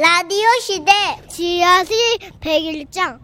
[0.00, 0.92] 라디오 시대
[1.28, 1.96] 지하실
[2.40, 3.18] 101장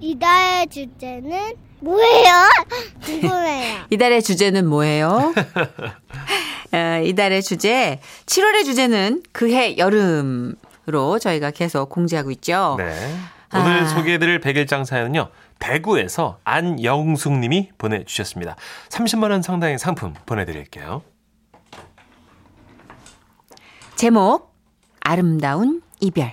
[0.00, 2.32] 이달의 주제는 뭐예요?
[3.04, 3.84] 궁금해요.
[3.90, 5.34] 이달의 주제는 뭐예요?
[6.72, 12.76] 어, 이달의 주제, 7월의 주제는 그해 여름으로 저희가 계속 공지하고 있죠.
[12.78, 12.94] 네.
[13.54, 13.86] 오늘 아.
[13.86, 15.28] 소개해드릴 백일장 사연은요.
[15.58, 18.56] 대구에서 안영숙 님이 보내주셨습니다.
[18.88, 21.02] 30만 원 상당의 상품 보내드릴게요.
[23.96, 24.54] 제목,
[25.00, 26.30] 아름다운 이별.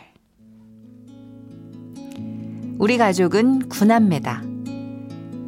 [2.77, 4.44] 우리 가족은 구남매다.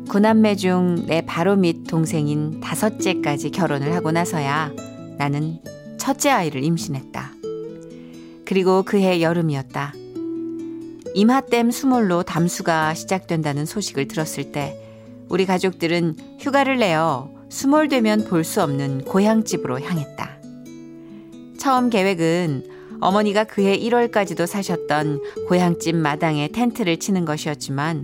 [0.08, 4.72] 구남매 중 내 바로 밑 동생인 다섯째까지 결혼을 하고 나서야
[5.18, 5.60] 나는
[5.98, 7.32] 첫째 아이를 임신했다.
[8.46, 9.94] 그리고 그해 여름이었다.
[11.16, 14.80] 임하댐 수몰로 담수가 시작된다는 소식을 들었을 때
[15.28, 20.30] 우리 가족들은 휴가를 내어 수몰되면 볼 수 없는 고향집으로 향했다.
[21.60, 22.72] 처음 계획은
[23.04, 28.02] 어머니가 그해 1월까지도 사셨던 고향집 마당에 텐트를 치는 것이었지만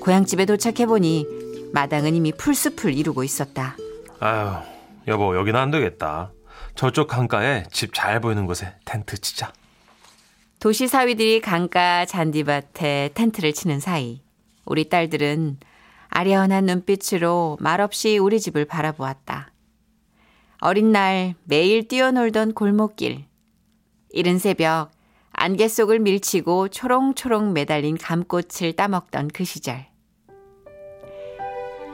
[0.00, 1.26] 고향집에 도착해 보니
[1.72, 3.76] 마당은 이미 풀숲을 이루고 있었다.
[4.20, 4.52] 아유,
[5.06, 6.32] 여보, 여기는 안 되겠다.
[6.74, 9.50] 저쪽 강가에 집 잘 보이는 곳에 텐트 치자.
[10.60, 14.20] 도시 사위들이 강가 잔디밭에 텐트를 치는 사이
[14.66, 15.56] 우리 딸들은
[16.08, 19.52] 아련한 눈빛으로 말없이 우리 집을 바라보았다.
[20.60, 23.24] 어린 날 매일 뛰어놀던 골목길.
[24.10, 24.90] 이른 새벽
[25.32, 29.86] 안개 속을 밀치고 초롱초롱 매달린 감꽃을 따먹던 그 시절.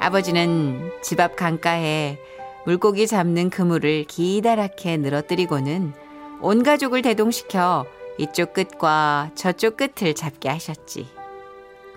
[0.01, 2.19] 아버지는 집 앞 강가에
[2.67, 5.93] 물고기 잡는 그물을 기다랗게 늘어뜨리고는
[6.41, 7.87] 온 가족을 대동시켜
[8.19, 11.09] 이쪽 끝과 저쪽 끝을 잡게 하셨지.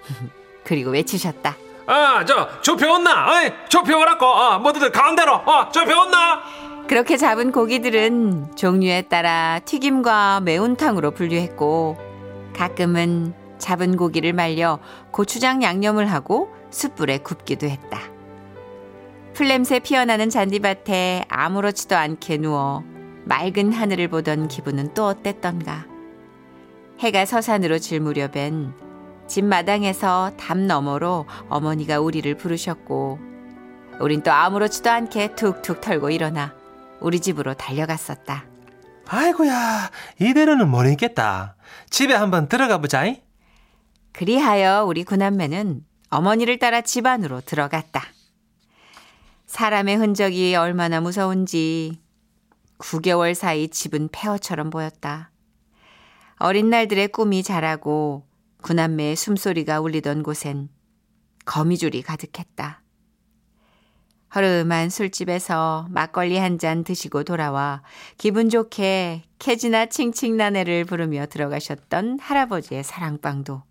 [0.64, 1.56] 그리고 외치셨다.
[1.86, 3.30] 아, 저, 조표 온나?
[3.30, 4.26] 어이, 조표 오라고.
[4.26, 5.34] 어, 모두들 가운데로.
[5.34, 6.44] 어, 조표 온나?
[6.88, 11.98] 그렇게 잡은 고기들은 종류에 따라 튀김과 매운탕으로 분류했고
[12.56, 14.80] 가끔은 잡은 고기를 말려
[15.12, 18.00] 고추장 양념을 하고 숯불에 굽기도 했다.
[19.34, 22.86] 풀냄새 피어나는 잔디밭에 아무렇지도 않게 누워
[23.26, 25.86] 맑은 하늘을 보던 기분은 또 어땠던가.
[27.00, 28.74] 해가 서산으로 질 무렵엔
[29.28, 33.20] 집 마당에서 담 너머로 어머니가 우리를 부르셨고
[34.00, 36.57] 우린 또 아무렇지도 않게 툭툭 털고 일어나
[37.00, 38.46] 우리 집으로 달려갔었다.
[39.08, 41.56] 아이고야, 이대로는 못 있겠다.
[41.90, 43.22] 집에 한번 들어가 보자이.
[44.12, 48.04] 그리하여 우리 구남매는 어머니를 따라 집 안으로 들어갔다.
[49.46, 52.02] 사람의 흔적이 얼마나 무서운지
[52.80, 55.32] 9개월 사이 집은 폐허처럼 보였다.
[56.40, 58.28] 어린 날들의 꿈이 자라고
[58.62, 60.70] 구남매의 숨소리가 울리던 곳엔
[61.46, 62.82] 거미줄이 가득했다.
[64.38, 67.82] 허름한 술집에서 막걸리 한 잔 드시고 돌아와
[68.20, 73.64] 기분 좋게 캐지나 칭칭나네를 부르며 들어가셨던 할아버지의 사랑방도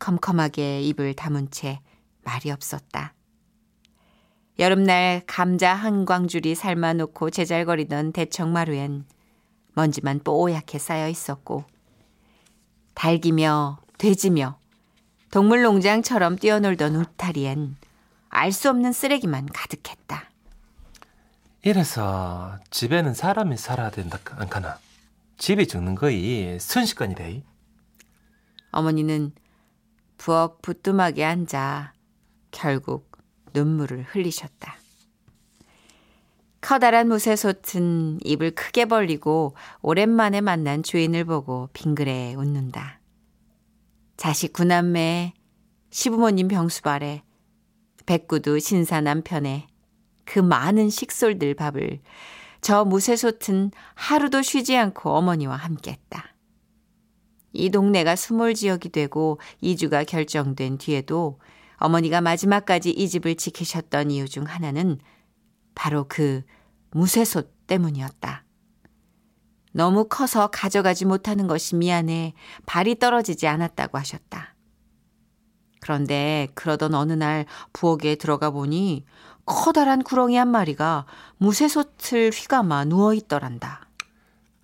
[0.00, 1.78] 컴컴하게 입을 다문 채
[2.24, 3.14] 말이 없었다.
[4.58, 9.04] 여름날 감자 한 광줄이 삶아놓고 제잘거리던 대청마루엔
[9.74, 11.64] 먼지만 뽀얗게 쌓여 있었고
[12.94, 14.58] 닭이며 돼지며
[15.30, 17.76] 동물농장처럼 뛰어놀던 울타리엔
[18.36, 20.30] 알 수 없는 쓰레기만 가득했다.
[21.62, 24.78] 이래서 집에는 사람이 살아야 된다, 않카나.
[25.38, 27.42] 집이 죽는 거이 순식간이 돼.
[28.72, 29.32] 어머니는
[30.18, 31.94] 부엌 부뚜막에 앉아
[32.50, 33.10] 결국
[33.54, 34.76] 눈물을 흘리셨다.
[36.60, 43.00] 커다란 무쇠솥은 입을 크게 벌리고 오랜만에 만난 주인을 보고 빙그레 웃는다.
[44.18, 45.32] 자식 구남매,
[45.90, 47.22] 시부모님 병수발에
[48.06, 49.66] 백구두 신사 남 편에
[50.24, 52.00] 그 많은 식솔들 밥을
[52.60, 56.34] 저 무쇠솥은 하루도 쉬지 않고 어머니와 함께 했다.
[57.52, 61.38] 이 동네가 수몰 지역이 되고 이주가 결정된 뒤에도
[61.76, 64.98] 어머니가 마지막까지 이 집을 지키셨던 이유 중 하나는
[65.74, 66.42] 바로 그
[66.90, 68.44] 무쇠솥 때문이었다.
[69.72, 74.55] 너무 커서 가져가지 못하는 것이 미안해 발이 떨어지지 않았다고 하셨다.
[75.80, 79.04] 그런데 그러던 어느 날 부엌에 들어가 보니
[79.44, 81.04] 커다란 구렁이 한 마리가
[81.38, 83.86] 무쇠솥을 휘감아 누워 있더란다.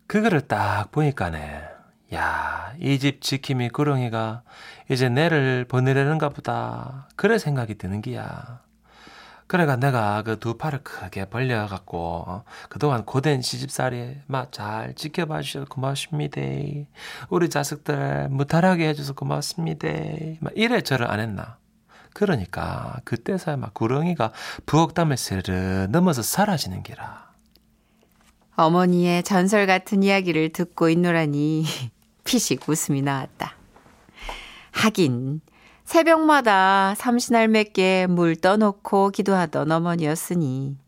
[0.08, 1.62] 그거를 딱 보니까네.
[2.14, 4.42] 야, 이 집 지킴이 구렁이가
[4.90, 7.08] 이제 내를 보내려는가 보다.
[7.16, 8.60] 그래 생각이 드는 기야.
[9.52, 16.40] 그래가 내가 그 두 팔을 크게 벌려갖고 어, 그동안 고된 시집살이 막잘 지켜봐 주셔서 고맙습니다.
[17.28, 19.88] 우리 자식들 무탈하게 해줘서 고맙습니다.
[20.40, 21.58] 막 이래저래 안 했나.
[22.14, 24.32] 그러니까 그때서야 막 구렁이가
[24.64, 27.30] 부엌 담을 새를 넘어서 사라지는 기라.
[28.56, 31.66] 어머니의 전설 같은 이야기를 듣고 있노라니
[32.24, 33.54] 피식 웃음이 나왔다.
[34.70, 35.42] 하긴
[35.92, 40.78] 새벽마다 삼신할매께 물 떠놓고 기도하던 어머니였으니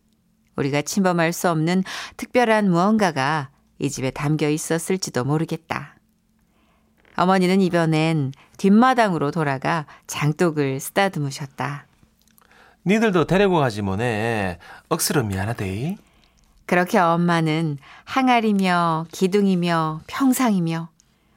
[0.57, 1.85] 우리가 침범할 수 없는
[2.17, 5.97] 특별한 무언가가 이 집에 담겨 있었을지도 모르겠다.
[7.17, 11.85] 어머니는 이번엔 뒷마당으로 돌아가 장독을 쓰다듬으셨다.
[12.87, 14.59] 니들도 데리고 가지 뭐네.
[14.89, 15.99] 억스로 미안하대.
[16.65, 20.89] 그렇게 엄마는 항아리며 기둥이며 평상이며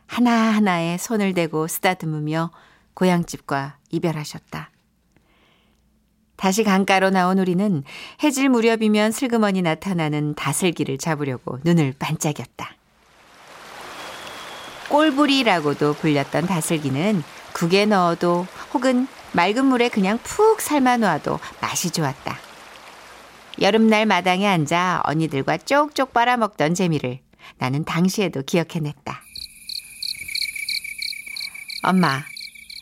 [0.05, 2.49] 하나하나에 손을 대고 쓰다듬으며
[2.97, 4.71] 고향집과 이별하셨다.
[6.35, 7.83] 다시 강가로 나온 우리는
[8.23, 12.75] 해질 무렵이면 슬그머니 나타나는 다슬기를 잡으려고 눈을 반짝였다.
[14.89, 17.23] 꼴부리라고도 불렸던 다슬기는
[17.53, 22.39] 국에 넣어도 혹은 맑은 물에 그냥 푹 삶아 놓아도 맛이 좋았다.
[23.61, 27.19] 여름날 마당에 앉아 언니들과 쪽쪽 빨아먹던 재미를
[27.57, 29.21] 나는 당시에도 기억해냈다.
[31.83, 32.23] 엄마,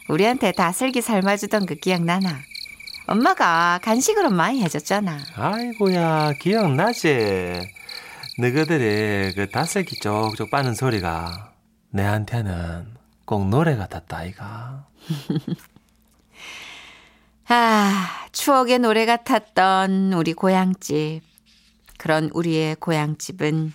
[0.07, 2.39] 우리한테 다슬기 삶아주던 그 기억나나?
[3.07, 5.17] 엄마가 간식으로 많이 해줬잖아.
[5.35, 7.59] 아이고야, 기억나지?
[8.37, 11.53] 너희들이 그 다슬기 쪽쪽 빠는 소리가
[11.91, 12.87] 내한테는
[13.25, 14.87] 꼭 노래 같았다, 아이가.
[17.47, 21.21] 아, 추억의 노래 같았던 우리 고향집.
[21.97, 23.73] 그런 우리의 고향집은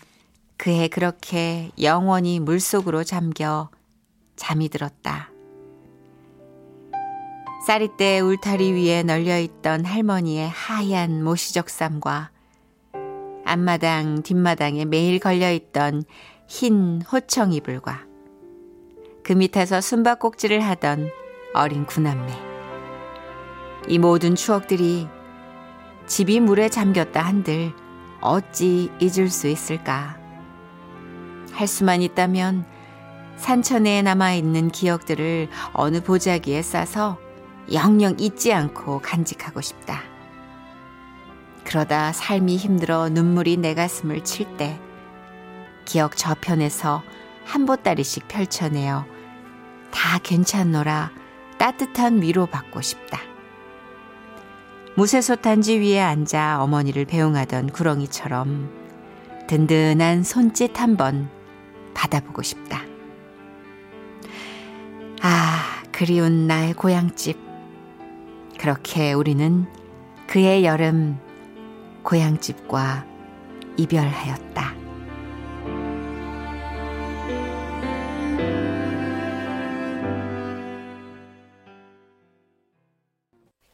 [0.56, 3.70] 그해 그렇게 영원히 물속으로 잠겨
[4.36, 5.29] 잠이 들었다.
[7.60, 12.30] 쌀이대 울타리 위에 널려있던 할머니의 하얀 모시적삼과
[13.44, 16.04] 앞마당 뒷마당에 매일 걸려있던
[16.48, 18.06] 흰 호청 이불과
[19.22, 21.10] 그 밑에서 숨바꼭질을 하던
[21.52, 22.32] 어린 구남매.
[23.88, 25.06] 이 모든 추억들이
[26.06, 27.72] 집이 물에 잠겼다 한들
[28.22, 30.18] 어찌 잊을 수 있을까?
[31.52, 32.64] 할 수만 있다면
[33.36, 37.18] 산천에 남아있는 기억들을 어느 보자기에 싸서
[37.72, 40.02] 영영 잊지 않고 간직하고 싶다.
[41.64, 44.78] 그러다 삶이 힘들어 눈물이 내 가슴을 칠 때
[45.84, 47.02] 기억 저편에서
[47.44, 49.04] 한 보따리씩 펼쳐내어
[49.90, 51.10] 다 괜찮노라
[51.58, 53.20] 따뜻한 위로 받고 싶다.
[54.96, 58.70] 무쇠솥 단지 위에 앉아 어머니를 배웅하던 구렁이처럼
[59.46, 61.28] 든든한 손짓 한 번
[61.94, 62.82] 받아보고 싶다.
[65.22, 67.49] 아, 그리운 나의 고향집.
[68.60, 69.64] 그렇게 우리는
[70.26, 71.18] 그의 여름
[72.02, 73.06] 고향집과
[73.78, 74.74] 이별하였다.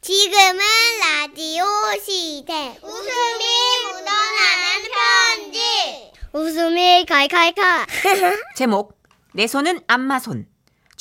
[0.03, 0.61] 지금은
[1.01, 1.65] 라디오
[2.01, 2.79] 시대.
[2.81, 3.45] 웃음이
[3.91, 4.85] 묻어나는
[5.43, 6.13] 편지.
[6.33, 7.87] 웃음이 칼칼칼.
[8.55, 8.97] 제목
[9.35, 10.47] 내 손은 안마손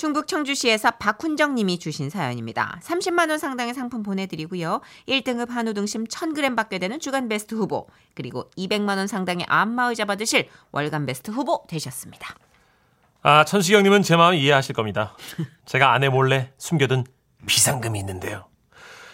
[0.05, 2.79] 충북 청주시에서 박훈정 님이 주신 사연입니다.
[2.83, 4.81] 30만 원 상당의 상품 보내드리고요.
[5.07, 10.47] 1등급 한우 등심 1000g 받게 되는 주간 베스트 후보 그리고 200만 원 상당의 안마의자 받으실
[10.71, 12.35] 월간 베스트 후보 되셨습니다.
[13.23, 15.17] 아, 천식영님은 제 마음 이해하실 겁니다.
[15.65, 17.05] 제가 아내 몰래 숨겨둔
[17.47, 18.45] 비상금이 있는데요.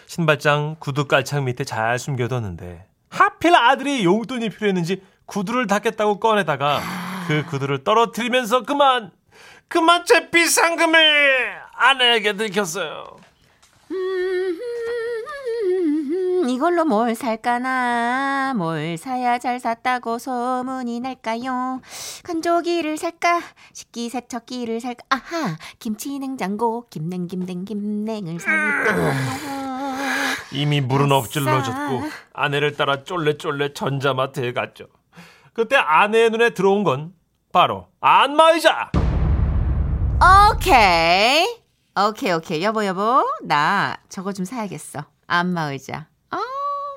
[0.04, 6.82] 신발장 구두 깔창 밑에 잘 숨겨뒀는데 하필 아들이 용돈이 필요했는지 구두를 닫겠다고 꺼내다가
[7.28, 9.10] 그 구두를 떨어뜨리면서 그만
[9.68, 13.16] 그만 제 비상금을 아내에게 들켰어요.
[13.90, 14.58] 음,
[16.48, 21.80] 이걸로 뭘 살까나 뭘 사야 잘 샀다고 소문이 날까요
[22.24, 23.40] 건조기를 살까
[23.72, 29.12] 식기세척기를 살까 아하 김치냉장고 김냉 김냉 김냉을 살까
[30.52, 31.12] 이미 물은.
[31.12, 32.02] 엎질러졌고
[32.34, 34.86] 아내를 따라 쫄래쫄래 전자마트에 갔죠.
[35.52, 37.12] 그때 아내의 눈에 들어온 건
[37.52, 38.90] 바로 안마의자.
[40.62, 41.44] 오케이.
[42.08, 42.62] 오케이 오케이.
[42.62, 43.24] 여보 여보.
[43.42, 45.00] 나 저거 좀 사야겠어.
[45.26, 46.06] 안마 의자.
[46.30, 46.36] 어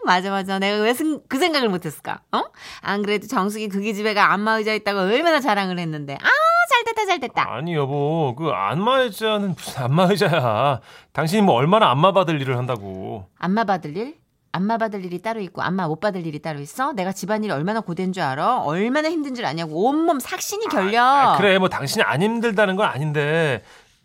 [0.06, 0.60] 맞아 맞아.
[0.60, 0.94] 내가 왜
[1.28, 2.22] 그 생각을 못했을까?
[2.32, 2.44] 어?
[2.82, 6.14] 안 그래도 정숙이 그기 집에가 안마 의자 있다고 얼마나 자랑을 했는데.
[6.14, 6.28] 아
[6.68, 7.46] 잘 됐다 잘 됐다.
[7.56, 8.36] 아니 여보.
[8.38, 10.82] 그 안마 의자는 무슨 안마 의자야.
[11.14, 13.28] 당신이 뭐 얼마나 안마 받을 일을 한다고.
[13.40, 14.16] 안마 받을 일?
[14.56, 16.94] 안마 받을 일이 따로 있고 안마 못 받을 일이 따로 있어?
[16.94, 18.60] 내가 집안일이 얼마나 고된 줄 알아?
[18.60, 23.64] 얼마나 힘든 줄 아냐고 온몸 삭신이 결려 아, 그래 뭐 당신이 안 힘들다는 건 아닌데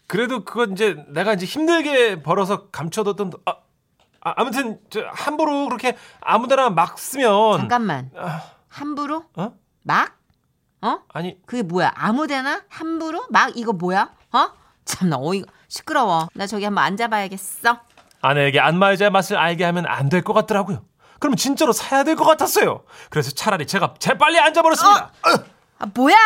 [0.08, 3.52] 그래도 그건 이제 내가 이제 힘들게 벌어서 감춰뒀던 아,
[4.22, 9.26] 아 아무튼 저 함부로 그렇게 아무데나 막 쓰면 잠깐만 아, 함부로?
[9.36, 9.52] 어?
[9.84, 10.18] 막?
[10.82, 10.98] 어?
[11.12, 11.92] 아니 그게 뭐야?
[11.94, 12.62] 아무데나?
[12.68, 13.24] 함부로?
[13.30, 14.10] 막 이거 뭐야?
[14.32, 14.48] 어?
[14.84, 16.28] 참나 어이가 시끄러워.
[16.34, 17.78] 나 저기 한번 앉아봐야겠어.
[18.22, 20.82] 아내에게 안마의자의 맛을 알게 하면 안 될 것 같더라고요.
[21.18, 22.82] 그럼 진짜로 사야 될 것 같았어요.
[23.10, 25.04] 그래서 차라리 제가 재빨리 앉아버렸습니다.
[25.04, 25.30] 어,
[25.78, 26.16] 아, 뭐야?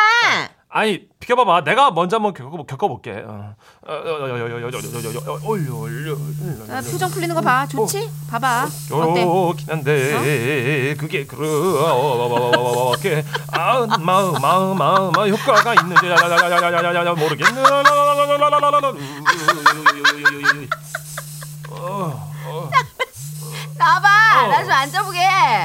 [0.68, 1.62] 아니 비켜봐봐.
[1.62, 3.24] 내가 먼저 한번 겪어, 겪어볼게.
[6.68, 7.64] 아, 표정 풀리는 거 봐.
[7.68, 8.10] 좋지?
[8.28, 8.66] 봐봐.
[8.90, 9.24] 어때?
[9.68, 16.06] 한데 그게 그렇게 아 마음 마음 마음 효과가 있는지
[17.14, 17.62] 모르겠네.
[23.76, 24.08] 나봐.
[24.44, 24.48] 어.
[24.48, 25.18] 나좀 앉아보게.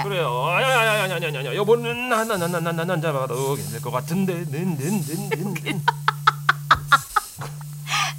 [0.03, 0.47] 그래요.
[0.61, 4.45] 야야야야야야야 여보는 나나나나나나 잡아도 괜찮을 것 같은데.
[4.47, 5.83] 는는는는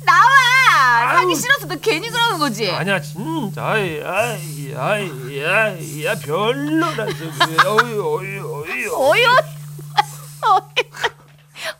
[0.04, 1.18] 나와.
[1.18, 2.70] 하기 싫어서 너 괜히 그러는 거지.
[2.70, 3.64] 아니야 진짜.
[3.66, 9.26] 아이 아이 아이 아이 야 그래 어이 어이 어이 어이 어이 어이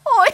[0.05, 0.31] 어이.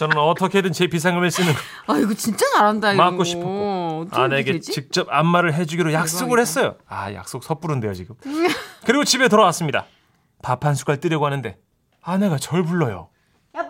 [0.00, 1.60] 저는 어떻게든 제 비상금을 쓰는 거
[1.92, 3.02] 아 이거 진짜 잘한다 이거.
[3.04, 4.72] 맞고 싶었고 아내에게 되지?
[4.72, 6.40] 직접 안마를 해주기로 약속을 대박이다.
[6.40, 6.76] 했어요.
[6.88, 8.14] 아 약속 섣부른데요 지금.
[8.86, 9.84] 그리고 집에 돌아왔습니다.
[10.42, 11.58] 밥 한 숟갈 뜨려고 하는데
[12.00, 13.10] 아내가 절 불러요.
[13.54, 13.68] 여보!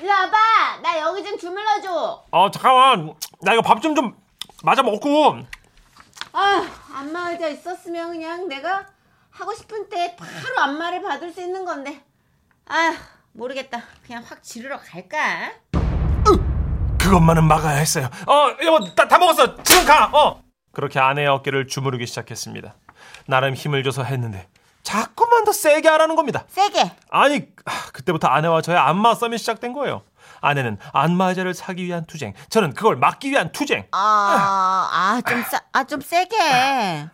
[0.00, 0.36] 일로 와봐.
[0.80, 2.22] 나 여기 좀 주물러줘.
[2.30, 4.14] 어 잠깐만 나 이거 밥 좀좀
[4.62, 5.38] 마저 먹고
[6.34, 8.86] 아, 안마 의자 있었으면 그냥 내가
[9.30, 12.00] 하고 싶은 때 바로 안마를 받을 수 있는 건데.
[12.66, 12.94] 아,
[13.32, 13.82] 모르겠다.
[14.06, 15.52] 그냥 확 지르러 갈까?
[16.98, 18.08] 그것만은 막아야 했어요.
[18.26, 20.10] 어 여보 다, 다 먹었어 지금 가.
[20.12, 20.42] 어
[20.72, 22.74] 그렇게 아내의 어깨를 주무르기 시작했습니다.
[23.26, 24.48] 나름 힘을 줘서 했는데
[24.82, 26.44] 자꾸만 더 세게 하라는 겁니다.
[26.48, 26.92] 세게.
[27.10, 30.02] 아니 아, 그때부터 아내와 저의 안마 썸이 시작된 거예요.
[30.40, 33.86] 아내는 안마 의자를 사기 위한 투쟁, 저는 그걸 막기 위한 투쟁.
[33.90, 36.36] 아, 아, 좀 싸, 아, 좀 세게.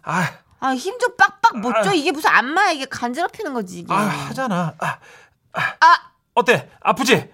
[0.02, 0.30] 아,
[0.60, 1.94] 아, 힘 좀 빡빡 못 줘.
[1.94, 2.72] 이게 무슨 안마야.
[2.72, 3.92] 이게 간지럽히는 거지, 이게.
[3.94, 4.74] 아 하잖아.
[4.78, 4.98] 아,
[5.54, 6.70] 아, 어때?
[6.80, 7.32] 아프지?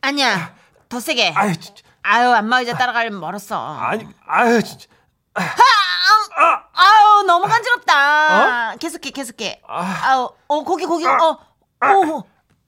[0.00, 0.54] 아니야.
[0.88, 1.32] 더 세게.
[1.34, 1.82] 아이, 진짜.
[2.02, 3.76] 아유, 안마 의자 따라가려면 멀었어.
[3.78, 4.86] 아니, 아유, 진짜.
[5.34, 8.76] 아유, 너무 간지럽다.
[8.76, 9.62] 계속해, 계속해.
[9.66, 11.38] 아, 아유, 어, 거기, 거기, 어,
[11.80, 12.24] 어,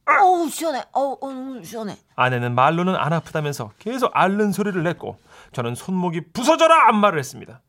[0.07, 0.83] 어, 시원해.
[0.93, 1.99] 어, 어, 시원해.
[2.17, 5.19] 아내는 말로는 안 아프다면서 계속 앓는 소리를 냈고,
[5.53, 7.61] 저는 손목이 부서져라 안마를 했습니다.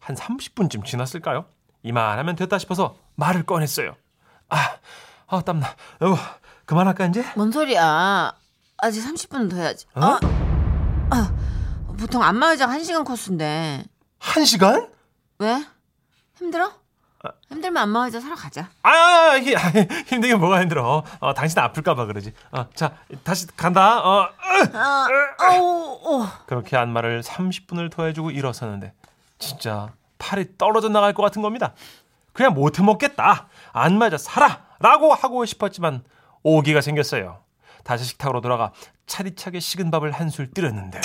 [0.00, 1.46] 한 30분쯤 지났을까요?
[1.82, 3.94] 이만하면 됐다 싶어서 말을 꺼냈어요.
[4.48, 4.76] 아,
[5.26, 5.74] 아 땀나.
[6.00, 6.16] 여보,
[6.66, 7.24] 그만할까 이제?
[7.36, 8.32] 뭔 소리야.
[8.78, 9.86] 아직 30분은 더 해야지.
[9.94, 10.00] 어?
[10.02, 10.18] 아,
[11.10, 11.32] 아,
[11.98, 13.84] 보통 안마 의자가 1시간 코스인데.
[14.18, 14.88] 한 시간?
[15.38, 15.64] 왜?
[16.36, 16.72] 힘들어?
[17.48, 18.68] 힘들면 안마 의자 사러 가자.
[18.82, 19.36] 아, 아,
[20.06, 21.02] 힘들게 뭐가 힘들어?
[21.20, 22.34] 어, 당신 아플까봐 그러지.
[22.52, 24.00] 어, 자, 다시 간다.
[24.00, 24.76] 어, 으!
[24.76, 25.06] 아,
[25.38, 26.28] 아우, 어.
[26.46, 28.92] 그렇게 안마를 30분을 더 해주고 일어서는데
[29.38, 31.72] 진짜 팔이 떨어져 나갈 것 같은 겁니다.
[32.32, 33.46] 그냥 못해 먹겠다.
[33.72, 36.02] 안마자 사라 라고 하고 싶었지만
[36.44, 37.38] 오기가 생겼어요.
[37.82, 38.72] 다시 식탁으로 돌아가
[39.06, 41.00] 차디차게 식은 밥을 한 술 뜨렸는데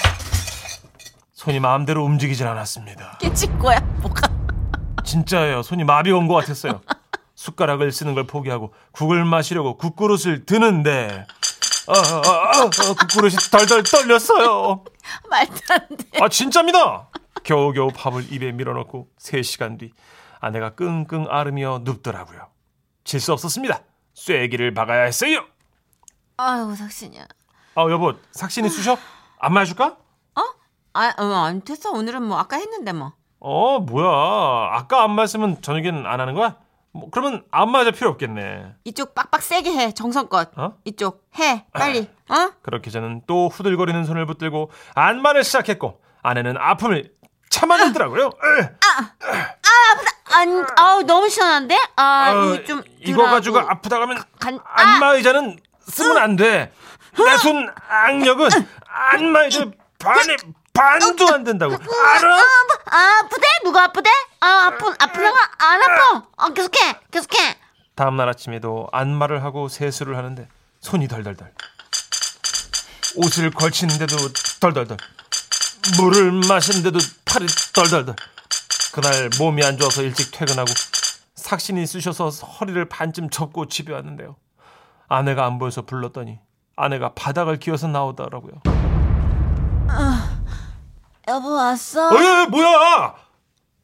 [1.34, 3.18] 손이 마음대로 움직이질 않았습니다.
[3.20, 4.22] 깨질 거야, 뭐가.
[5.06, 5.64] 진짜예요.
[5.64, 6.82] 손이 마비 온 것 같았어요.
[7.36, 11.26] 숟가락을 쓰는 걸 포기하고 국을 마시려고 국그릇을 드는데
[11.88, 14.84] 아, 아, 아, 아, 국그릇이 덜덜 떨렸어요.
[15.30, 16.22] 말도 안 돼.
[16.22, 17.08] 아 진짜입니다.
[17.44, 19.94] 겨우겨우 밥을 입에 밀어넣고 3시간 뒤
[20.42, 22.48] 아내가 끙끙 앓으며 눕더라고요.
[23.06, 23.82] 질 수 없었습니다.
[24.20, 25.46] 쐐기를 박아야 했어요.
[26.38, 27.26] 아유, 삭신이야.
[27.76, 28.98] 아 여보 삭신이 쑤셔?
[29.40, 29.98] 안마 해줄까?
[30.92, 31.92] 아, 어, 안 됐어.
[31.92, 33.14] 오늘은 뭐 아까 했는데 뭐.
[33.40, 36.58] 어 뭐야 아까 안마 했으면 저녁엔 안 하는 거야?
[36.92, 38.74] 뭐 그러면 안마 하자 필요 없겠네.
[38.84, 39.92] 이쪽 빡빡 세게 해.
[39.94, 40.58] 정성껏.
[40.58, 40.74] 어?
[40.84, 41.66] 이쪽 해.
[41.72, 42.10] 빨리.
[42.28, 42.52] 어?
[42.64, 47.14] 그렇게 저는 또 후들거리는 손을 붙들고 안마를 시작했고 아내는 아픔을
[47.50, 48.28] 참아내더라고요.
[48.28, 48.70] 으.
[50.32, 51.76] 안, 아우 너무 시원한데?
[51.96, 53.60] 아, 어, 이거 좀 이거 가지고.
[53.60, 54.82] 아프다 가면 간- 아!
[54.82, 56.72] 안마 의자는 쓰면 안 돼.
[57.18, 58.50] 내 손 악력은
[58.88, 59.66] 안마 의자
[59.98, 60.36] 반에
[60.74, 61.74] 반도 안 된다고.
[61.74, 62.38] 알아?
[62.92, 63.48] 아, 아프대?
[63.64, 64.10] 누가 아프대?
[64.40, 66.24] 아, 아픈 아프다가 안 아파.
[66.38, 67.00] 아, 계속해.
[67.12, 67.58] 계속해.
[67.96, 70.48] 다음 날 아침에도 안마를 하고 세수를 하는데
[70.82, 71.52] 손이 덜덜덜.
[73.16, 74.16] 옷을 걸치는데도
[74.62, 74.98] 덜덜덜.
[75.98, 78.16] 물을 마시는데도 팔이 덜덜덜.
[78.94, 80.72] 그날 몸이 안 좋아서 일찍 퇴근하고
[81.36, 84.36] 삭신이 쑤셔서 허리를 반쯤 접고 집에 왔는데요.
[85.08, 86.40] 아내가 안 보여서 불렀더니
[86.76, 88.54] 아내가 바닥을 기어서 나오더라고요.
[91.28, 92.08] 여보 왔어?
[92.08, 93.16] 어, 뭐야?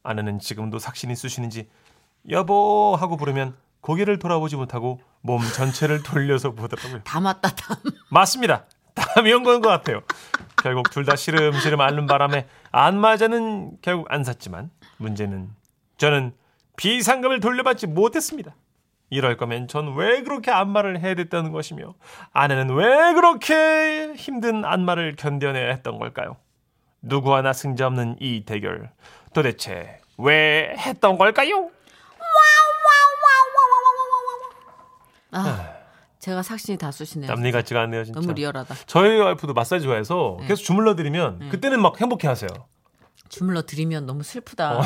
[0.02, 1.68] 아내는 지금도 삭신이 쑤시는지
[2.30, 7.02] 여보 하고 부르면 고개를 돌아보지 못하고 몸 전체를 돌려서 보더라고요.
[7.04, 7.76] 다 맞다, 다.
[8.10, 8.64] 맞습니다.
[8.96, 10.00] 담이 온건것 같아요.
[10.62, 15.50] 결국 둘 다 시름시름 앓는 바람에 안마자는 결국 안 샀지만 문제는
[15.98, 16.34] 저는
[16.76, 18.54] 비상금을 돌려받지 못했습니다.
[19.10, 21.94] 이럴 거면 전 왜 그렇게 안마를 해야 됐다는 것이며
[22.32, 26.36] 아내는 왜 그렇게 힘든 안마를 견뎌내야 했던 걸까요?
[27.02, 28.90] 누구 하나 승자 없는 이 대결
[29.32, 31.70] 도대체 왜 했던 걸까요?
[35.30, 35.75] 아,
[36.26, 37.30] 제가 삭신이 다 쑤시네요.
[37.32, 38.18] 남일 같지가 않네요, 진짜.
[38.18, 38.74] 너무 리얼하다.
[38.86, 40.48] 저희 와이프도 마사지 좋아해서 네.
[40.48, 42.48] 계속 주물러 드리면 그때는 막 행복해 하세요.
[43.28, 44.80] 주물러 드리면 너무 슬프다.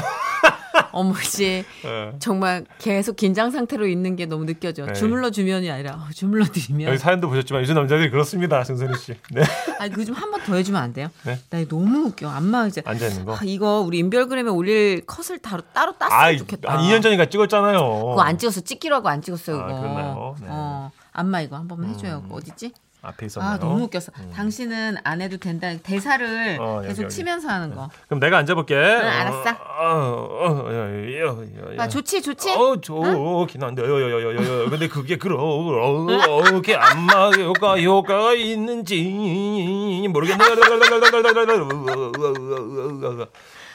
[0.92, 2.12] 어머 씨 예.
[2.18, 4.84] 정말 계속 긴장 상태로 있는 게 너무 느껴져.
[4.84, 4.92] 네.
[4.92, 6.88] 주물러 주면이 아니라 어, 주물러 드리면.
[6.88, 9.14] 여기 사연도 보셨지만 요즘 남자들이 그렇습니다, 정선희 씨.
[9.30, 9.42] 네.
[9.78, 11.08] 아니 그거 좀한 번 더 해주면 안 돼요?
[11.24, 11.38] 네.
[11.48, 12.28] 나 이거 너무 웃겨.
[12.28, 12.82] 안마 이제.
[12.84, 13.34] 앉아 있는 거.
[13.34, 16.70] 아, 이거 우리 인별그램에 올릴 컷을 따로 따로 땄으면 아, 좋겠다.
[16.72, 17.78] 한 2년 전인가 찍었잖아요.
[17.78, 18.60] 그거 안 찍었어.
[18.60, 19.56] 찍기로 하고 안 찍었어요.
[19.58, 19.80] 아, 이거.
[19.80, 20.36] 그랬나요?
[20.40, 20.46] 네.
[20.50, 20.90] 어.
[21.12, 22.22] 안마 이거 한 번만 해줘요.
[22.22, 22.72] 그거 어디지?
[23.02, 23.52] 앞에 있었나요?
[23.52, 24.12] 아 너무 웃겼어.
[24.34, 25.72] 당신은 안 해도 된다.
[25.82, 27.14] 대사를 어, 계속 여기.
[27.14, 27.88] 치면서 하는 거.
[28.06, 28.76] 그럼 내가 앉아볼게.
[28.76, 29.50] 알았어.
[29.50, 31.82] 어, 어, 어, 야, 야.
[31.82, 32.50] 아 좋지 좋지.
[32.50, 34.68] 어, 좋긴 한데, 요, 요, 요, 요, 요.
[34.68, 40.44] 근데 그게 그렇게 안마 효과, 효과가 있는지 모르겠네.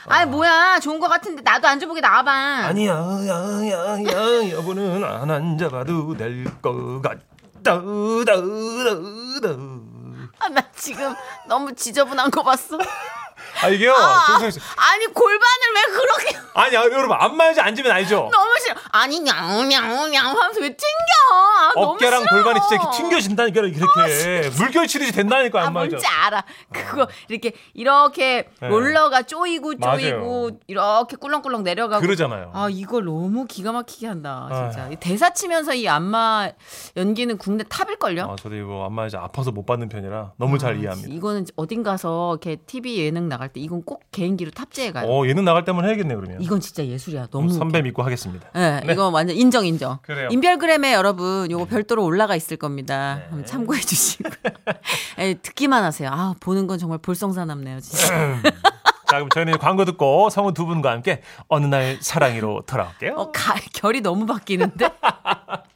[0.08, 2.32] 아 뭐야 좋은 거 같은데 나도 앉아보게 나와봐.
[2.68, 7.20] 아니야, 야, 야, 야, 여보는 안 앉아봐도 될 것 같다.
[7.64, 8.36] 다, 다,
[9.42, 9.50] 다.
[10.40, 11.14] 아, 나 지금
[11.48, 12.78] 너무 지저분한 거 봤어.
[13.64, 13.94] 아, 이게요.
[13.94, 14.26] 아.
[14.38, 18.30] 아니 골반을 왜 그렇게 아니, 아, 여러분, 안마의자 앉으면 알죠?
[18.32, 18.76] 너무 싫어.
[18.92, 20.86] 아니 냥냥냥 하면서 왜 튕겨?
[21.34, 22.32] 아, 너무 어깨랑 싫어.
[22.36, 25.96] 골반이 진짜 이렇게 튕겨진다니까 이렇게 물결 치듯이 된다니까 아 안마의자.
[25.98, 26.44] 뭔지 알아.
[26.72, 28.68] 그거 이렇게 이렇게 네.
[28.68, 30.00] 롤러가 쪼이고 맞아요.
[30.00, 32.02] 쪼이고 이렇게 꿀렁꿀렁 내려가고.
[32.02, 32.52] 그러잖아요.
[32.54, 34.94] 아 이걸 너무 기가 막히게 한다 진짜 아휴.
[34.94, 36.50] 이 대사 치면서 이 안마
[36.96, 40.78] 연기는 국내 탑일 걸요 아, 저도 이거 안마의자 아파서 못 받는 편이라 너무 잘 아,
[40.78, 41.10] 이해합니다.
[41.14, 45.46] 이거는 어딘 가서 이렇게 TV 예능 나갈 때 이건 꼭 개인기로 탑재해 가요 어, 예능
[45.46, 46.42] 나갈 때만 해야겠네요, 그러면.
[46.42, 48.50] 이건 진짜 예술이야 그럼 너무 선배 믿고 하겠습니다.
[48.54, 48.94] 네, 네.
[48.94, 50.00] 이거 완전 인정 인정.
[50.02, 50.30] 그래요.
[50.32, 53.16] 인별그램에 여러분 요거 별도로 올라가 있을 겁니다.
[53.16, 53.22] 네.
[53.30, 54.30] 한번 참고해 주시고.
[55.20, 56.10] 에, 듣기만 하세요.
[56.12, 58.42] 아 보는 건 정말 볼썽사납네요 진짜.
[59.08, 63.14] 자, 그럼 저희는 광고 듣고 성우 두 분과 함께 어느 날 사랑이로 돌아올게요.
[63.16, 64.90] 어 가, 결이 너무 바뀌는데.